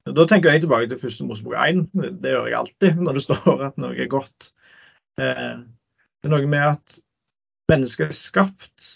Da 0.10 0.26
tenker 0.26 0.54
jeg 0.54 0.64
tilbake 0.64 0.90
til 0.90 1.02
første 1.02 1.26
Mosebok 1.28 1.58
1. 1.60 1.84
Det 2.22 2.34
gjør 2.34 2.48
jeg 2.50 2.60
alltid 2.60 3.04
når 3.04 3.18
det 3.18 3.26
står 3.26 3.66
at 3.68 3.78
noe 3.82 3.98
er 3.98 4.10
godt. 4.12 4.52
Eh, 5.22 5.60
det 6.20 6.30
er 6.30 6.34
noe 6.34 6.50
med 6.50 6.66
at 6.76 7.00
mennesket 7.70 8.10
er 8.10 8.18
skapt 8.18 8.88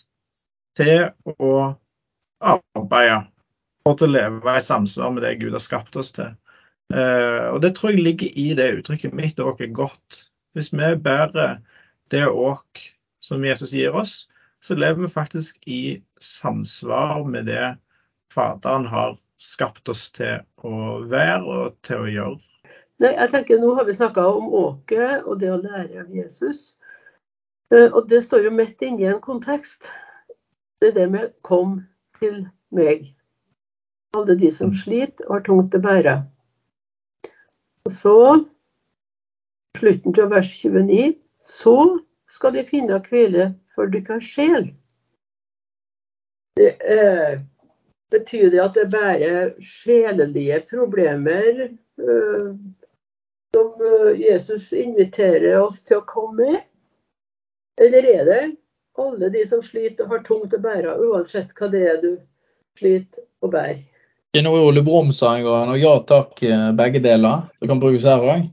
til 0.78 1.06
å 1.38 1.54
arbeide 2.44 3.20
for 3.84 4.06
å 4.06 4.10
leve 4.10 4.56
i 4.58 4.64
samsvar 4.64 5.14
med 5.14 5.26
det 5.26 5.38
Gud 5.42 5.54
har 5.54 5.64
skapt 5.64 5.98
oss 6.00 6.14
til. 6.16 6.34
Eh, 6.94 7.48
og 7.52 7.62
Det 7.62 7.74
tror 7.76 7.94
jeg 7.94 8.06
ligger 8.06 8.38
i 8.40 8.54
det 8.58 8.70
uttrykket 8.80 9.14
'mitt 9.14 9.40
åk 9.40 9.62
er 9.62 9.74
godt'. 9.76 10.30
Hvis 10.54 10.74
vi 10.74 10.96
bærer 10.96 11.62
det 12.12 12.28
åk 12.28 12.82
som 13.22 13.44
Jesus 13.44 13.72
gir 13.72 13.96
oss, 13.96 14.28
så 14.64 14.76
lever 14.76 15.02
vi 15.02 15.08
faktisk 15.08 15.68
i 15.68 16.04
samsvar 16.22 17.24
med 17.28 17.46
det 17.46 17.76
Faderen 18.34 18.86
har 18.86 19.18
skapt 19.38 19.90
oss 19.92 20.08
til 20.16 20.40
å 20.64 21.02
være 21.06 21.44
og 21.44 21.76
til 21.86 22.06
å 22.06 22.10
gjøre. 22.10 22.40
Nei, 23.04 23.12
jeg 23.12 23.32
tenker 23.34 23.60
Nå 23.60 23.74
har 23.78 23.86
vi 23.86 23.96
snakka 23.98 24.24
om 24.26 24.48
åket 24.56 25.28
og 25.28 25.42
det 25.42 25.52
å 25.52 25.60
lære 25.60 26.06
av 26.06 26.16
Jesus. 26.16 26.78
Eh, 27.74 27.90
og 27.92 28.08
det 28.10 28.24
står 28.26 28.48
jo 28.48 28.54
midt 28.56 28.82
inne 28.82 29.04
i 29.04 29.10
en 29.12 29.22
kontekst. 29.22 29.92
Det 30.82 30.94
er 30.94 30.96
det 30.98 31.10
med 31.12 31.34
'kom 31.44 31.84
til 32.20 32.48
meg'. 32.72 33.14
Alle 34.16 34.40
de 34.40 34.52
som 34.52 34.74
sliter 34.74 35.26
og 35.28 35.34
har 35.34 35.44
tungt 35.44 35.76
å 35.76 35.82
bære. 35.82 36.24
Og 37.86 37.92
så, 37.92 38.46
slutten 39.78 40.14
til 40.14 40.30
vers 40.30 40.48
29, 40.64 41.16
så 41.46 42.00
skal 42.30 42.54
de 42.54 42.64
finne 42.64 43.02
hvile 43.10 43.54
for 43.76 43.92
deres 43.94 44.26
sjel. 44.28 44.70
Det 46.56 46.76
eh, 46.86 47.40
betyr 48.14 48.52
det 48.54 48.62
at 48.62 48.76
det 48.78 48.86
er 48.86 48.94
bare 48.94 49.32
sjelelige 49.66 50.60
problemer 50.70 51.64
eh, 51.66 52.50
som 53.54 53.72
eh, 53.88 54.12
Jesus 54.22 54.74
inviterer 54.74 55.58
oss 55.62 55.82
til 55.86 56.02
å 56.02 56.08
komme 56.10 56.52
med? 56.52 56.60
Eller 57.82 58.06
er 58.06 58.28
det 58.30 58.44
alle 59.02 59.32
de 59.34 59.42
som 59.50 59.64
sliter 59.66 60.06
og 60.06 60.14
har 60.14 60.28
tungt 60.28 60.54
å 60.54 60.62
bære, 60.62 60.94
uansett 61.02 61.56
hva 61.58 61.72
det 61.74 61.82
er 61.90 61.98
du 62.04 62.12
sliter 62.78 63.26
og 63.42 63.56
bærer? 63.56 63.82
Det 64.34 64.42
er 64.42 64.48
noe 64.48 64.62
Ole 64.66 64.82
Brumm 64.82 65.12
en 65.14 65.44
gang, 65.46 65.72
og 65.74 65.78
ja 65.78 65.94
takk, 66.10 66.38
eh, 66.42 66.70
begge 66.78 67.02
deler. 67.02 67.50
Det 67.62 67.70
kan 67.70 67.82
brukes 67.82 68.06
her 68.10 68.22
òg. 68.26 68.48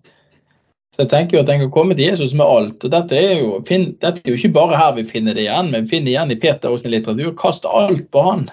Så 0.91 1.05
jeg 1.05 1.11
tenker 1.13 1.37
jo 1.37 1.43
at 1.45 1.51
en 1.53 1.63
kan 1.65 1.71
komme 1.73 1.95
til 1.95 2.09
Jesus 2.09 2.33
med 2.35 2.47
alt. 2.47 2.85
og 2.85 2.91
Dette 2.93 3.17
er 3.17 3.39
jo, 3.39 3.61
dette 3.63 4.11
er 4.11 4.33
jo 4.33 4.39
ikke 4.39 4.57
bare 4.57 4.79
her 4.79 4.97
vi 4.97 5.07
finner 5.07 5.37
det 5.39 5.47
igjen, 5.47 5.71
men 5.71 5.87
vi 5.87 5.95
finner 5.95 6.13
igjen 6.13 6.35
i 6.35 6.41
Peter 6.43 6.73
og 6.73 6.83
sin 6.83 6.91
litteratur. 6.95 7.31
Kast 7.39 7.69
alt 7.69 8.09
på 8.11 8.25
han. 8.27 8.49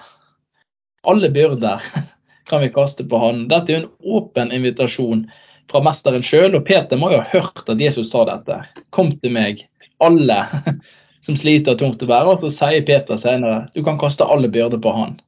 Alle 1.08 1.30
byrder 1.34 1.82
kan 2.50 2.62
vi 2.62 2.70
kaste 2.74 3.06
på 3.08 3.20
han. 3.24 3.46
Dette 3.50 3.72
er 3.72 3.78
jo 3.78 3.82
en 3.82 4.18
åpen 4.18 4.54
invitasjon 4.54 5.26
fra 5.68 5.82
mesteren 5.84 6.24
sjøl, 6.24 6.54
og 6.56 6.64
Peter 6.68 7.00
må 7.00 7.10
jo 7.12 7.20
ha 7.20 7.28
hørt 7.32 7.66
at 7.68 7.82
Jesus 7.82 8.12
sa 8.12 8.24
dette. 8.28 8.62
Kom 8.94 9.12
til 9.18 9.34
meg, 9.34 9.66
alle 10.00 10.38
som 11.26 11.36
sliter 11.36 11.76
tungt 11.78 12.02
å 12.04 12.08
bære. 12.08 12.36
Og 12.36 12.44
så 12.44 12.52
sier 12.54 12.86
Peter 12.86 13.18
senere 13.20 13.66
du 13.74 13.82
kan 13.86 13.98
kaste 14.00 14.24
alle 14.26 14.50
byrder 14.52 14.80
på 14.82 14.94
han. 14.94 15.18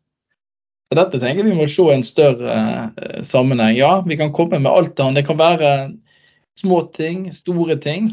Så 0.91 0.99
dette 0.99 1.21
tenker 1.23 1.47
vi 1.47 1.55
må 1.55 1.67
se 1.71 1.85
en 1.93 2.07
større 2.07 2.55
eh, 2.55 3.19
sammenheng. 3.27 3.77
Ja, 3.79 4.01
vi 4.07 4.17
kan 4.19 4.33
komme 4.35 4.59
med 4.59 4.73
alt 4.73 4.95
til 4.97 5.07
han. 5.07 5.19
Det 5.19 5.27
kan 5.29 5.39
være 5.39 5.75
små 6.61 6.83
ting, 6.97 7.31
store 7.35 7.77
ting. 7.81 8.13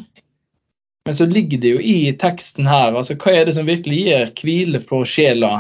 Men 1.07 1.15
så 1.15 1.25
ligger 1.25 1.61
det 1.63 1.69
jo 1.71 1.79
i 1.79 2.11
teksten 2.19 2.67
her, 2.67 2.95
altså 2.95 3.15
hva 3.15 3.31
er 3.31 3.45
det 3.47 3.53
som 3.55 3.67
virkelig 3.67 3.99
gir 4.03 4.31
hvile 4.41 4.81
for 4.83 5.07
sjela? 5.07 5.51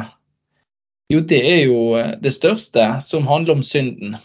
Jo, 1.07 1.21
det 1.23 1.39
er 1.39 1.61
jo 1.69 1.77
eh, 1.95 2.15
det 2.19 2.33
største, 2.35 2.87
som 3.07 3.29
handler 3.29 3.55
om 3.55 3.63
synden. 3.63 4.17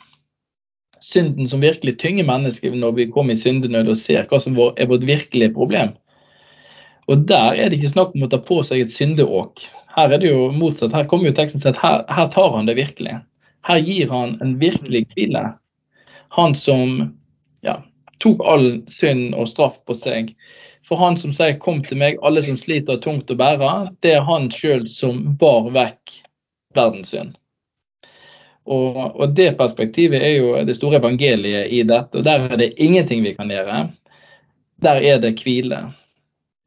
Synden 1.03 1.47
som 1.49 1.63
virkelig 1.63 1.95
tynger 2.03 2.27
mennesket 2.27 2.75
når 2.75 2.97
vi 2.97 3.07
kommer 3.15 3.37
i 3.37 3.39
syndenød 3.39 3.93
og 3.93 4.01
ser 4.01 4.27
hva 4.31 4.41
som 4.43 4.59
er 4.59 4.91
vårt 4.91 5.07
virkelige 5.07 5.55
problem. 5.55 5.95
Og 7.07 7.23
der 7.29 7.55
er 7.55 7.71
det 7.71 7.79
ikke 7.79 7.95
snakk 7.95 8.17
om 8.17 8.27
å 8.27 8.31
ta 8.33 8.43
på 8.43 8.59
seg 8.67 8.83
et 8.83 8.95
syndeåk. 8.95 9.63
Her 9.95 10.11
er 10.11 10.23
det 10.23 10.31
jo 10.31 10.51
motsatt. 10.55 10.95
Her 10.95 11.07
kommer 11.07 11.31
jo 11.31 11.37
teksten 11.39 11.63
til 11.63 11.71
at 11.71 11.81
her, 11.83 12.03
her, 12.11 12.29
tar 12.35 12.51
han 12.57 12.67
det 12.67 12.79
virkelig. 12.79 13.19
Her 13.67 13.83
gir 13.87 14.11
han 14.11 14.37
en 14.43 14.57
virkelig 14.59 15.05
hvile. 15.15 15.45
Han 16.35 16.55
som 16.59 17.13
ja, 17.63 17.79
tok 18.23 18.43
all 18.47 18.67
synd 18.91 19.35
og 19.35 19.51
straff 19.51 19.79
på 19.87 19.97
seg. 19.99 20.33
For 20.89 20.99
han 21.01 21.17
som 21.17 21.33
sier 21.33 21.59
'kom 21.59 21.85
til 21.85 21.99
meg, 21.99 22.19
alle 22.23 22.43
som 22.43 22.57
sliter 22.59 23.01
tungt 23.01 23.31
å 23.31 23.39
bære', 23.39 23.97
det 24.03 24.15
er 24.17 24.27
han 24.27 24.51
sjøl 24.51 24.89
som 24.91 25.37
bar 25.39 25.71
vekk 25.71 26.19
verdens 26.75 27.15
synd. 27.15 27.37
Og, 28.65 29.21
og, 29.21 29.35
det 29.35 29.57
perspektivet 29.59 30.23
er 30.23 30.37
jo 30.37 30.53
det 30.65 30.77
store 30.77 31.01
evangeliet 31.01 31.73
i 31.73 31.83
dette. 31.83 32.19
og 32.19 32.25
Der 32.25 32.47
er 32.47 32.57
det 32.57 32.75
ingenting 32.79 33.25
vi 33.25 33.35
kan 33.35 33.51
gjøre. 33.51 33.89
Der 34.83 35.03
er 35.03 35.19
det 35.19 35.43
hvile. 35.43 35.93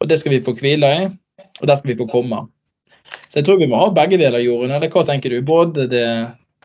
Og 0.02 0.10
det 0.10 0.20
skal 0.20 0.32
vi 0.32 0.44
få 0.44 0.54
hvile 0.60 0.92
i, 0.92 1.06
og 1.62 1.68
der 1.68 1.78
skal 1.78 1.94
vi 1.94 1.98
få 1.98 2.08
komme. 2.12 2.48
Så 3.30 3.40
jeg 3.40 3.46
tror 3.46 3.62
vi 3.62 3.68
må 3.68 3.80
ha 3.80 3.94
begge 3.96 4.20
deler, 4.20 4.44
Jorunn. 4.44 4.72
Eller 4.72 4.92
hva 4.92 5.06
tenker 5.08 5.32
du? 5.32 5.42
Både 5.42 5.88
det 5.88 6.08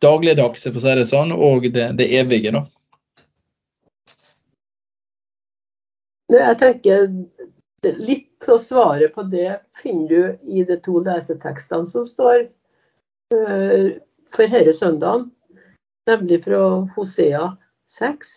dagligdagse, 0.03 0.73
for 0.73 0.81
å 0.81 0.83
si 0.83 0.99
det 0.99 1.09
sånn, 1.11 1.33
og 1.33 1.67
det, 1.75 1.93
det 1.99 2.11
evige, 2.19 2.51
da. 2.57 2.65
Jeg 6.31 6.59
tenker 6.61 7.09
litt 7.99 8.49
å 8.49 8.57
svare 8.61 9.09
på 9.15 9.25
det 9.33 9.59
finner 9.81 10.09
du 10.09 10.55
i 10.59 10.65
de 10.69 10.77
to 10.85 11.01
lesetekstene 11.03 11.89
som 11.91 12.07
står 12.07 12.45
uh, 13.35 13.99
for 14.31 14.55
denne 14.55 14.75
søndagen, 14.77 15.27
nemlig 16.07 16.43
fra 16.45 16.63
Hosea 16.95 17.51
6. 17.91 18.33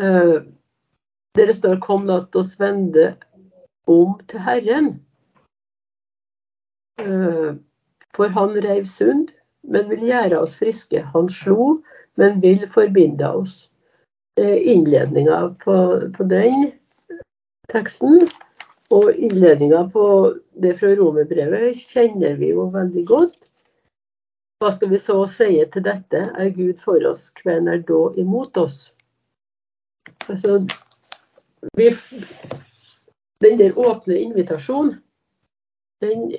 Uh, 0.00 0.46
der 1.34 1.52
står 1.52 1.80
'Kom, 1.80 2.06
lat 2.06 2.36
oss 2.36 2.60
vende 2.60 3.16
om 3.86 4.18
til 4.28 4.40
Herren'. 4.40 4.98
Eh, 7.00 7.54
for 8.14 8.28
han 8.28 8.50
reiv 8.64 8.84
sund, 8.84 9.30
men 9.62 9.88
vil 9.88 10.04
gjøre 10.04 10.40
oss 10.40 10.56
friske. 10.58 11.02
Han 11.14 11.28
slo, 11.28 11.82
men 12.16 12.40
vil 12.42 12.66
forbinde 12.68 13.28
oss. 13.28 13.69
Innledninga 14.40 15.40
på, 15.64 15.74
på 16.16 16.24
den 16.30 16.70
teksten 17.70 18.24
og 18.90 19.14
innledninga 19.14 19.84
på 19.92 20.04
det 20.62 20.74
fra 20.80 20.94
romerbrevet 20.98 21.78
kjenner 21.78 22.34
vi 22.40 22.50
jo 22.50 22.66
veldig 22.74 23.04
godt. 23.06 23.50
Hva 24.60 24.72
skal 24.74 24.90
vi 24.90 24.98
så 25.00 25.16
si 25.30 25.52
til 25.72 25.84
dette? 25.86 26.24
Er 26.36 26.50
Gud 26.56 26.80
for 26.82 27.00
oss, 27.08 27.30
hvem 27.44 27.68
er 27.70 27.84
da 27.88 28.00
imot 28.20 28.58
oss? 28.60 28.80
Altså, 30.28 30.58
vi, 31.78 31.88
den 33.40 33.58
der 33.62 33.78
åpne 33.78 34.18
invitasjonen, 34.18 34.98
den 36.02 36.32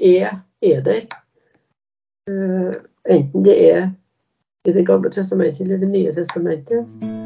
er, 0.00 0.42
er 0.60 0.82
der. 0.84 1.06
Uh, 2.26 2.74
enten 3.06 3.44
det 3.46 3.56
er 3.70 3.90
i 4.66 4.72
Det 4.74 4.86
gamle 4.86 5.10
testamentet 5.10 5.60
eller 5.60 5.78
Det 5.78 5.88
nye 5.88 6.12
testamentet. 6.12 7.25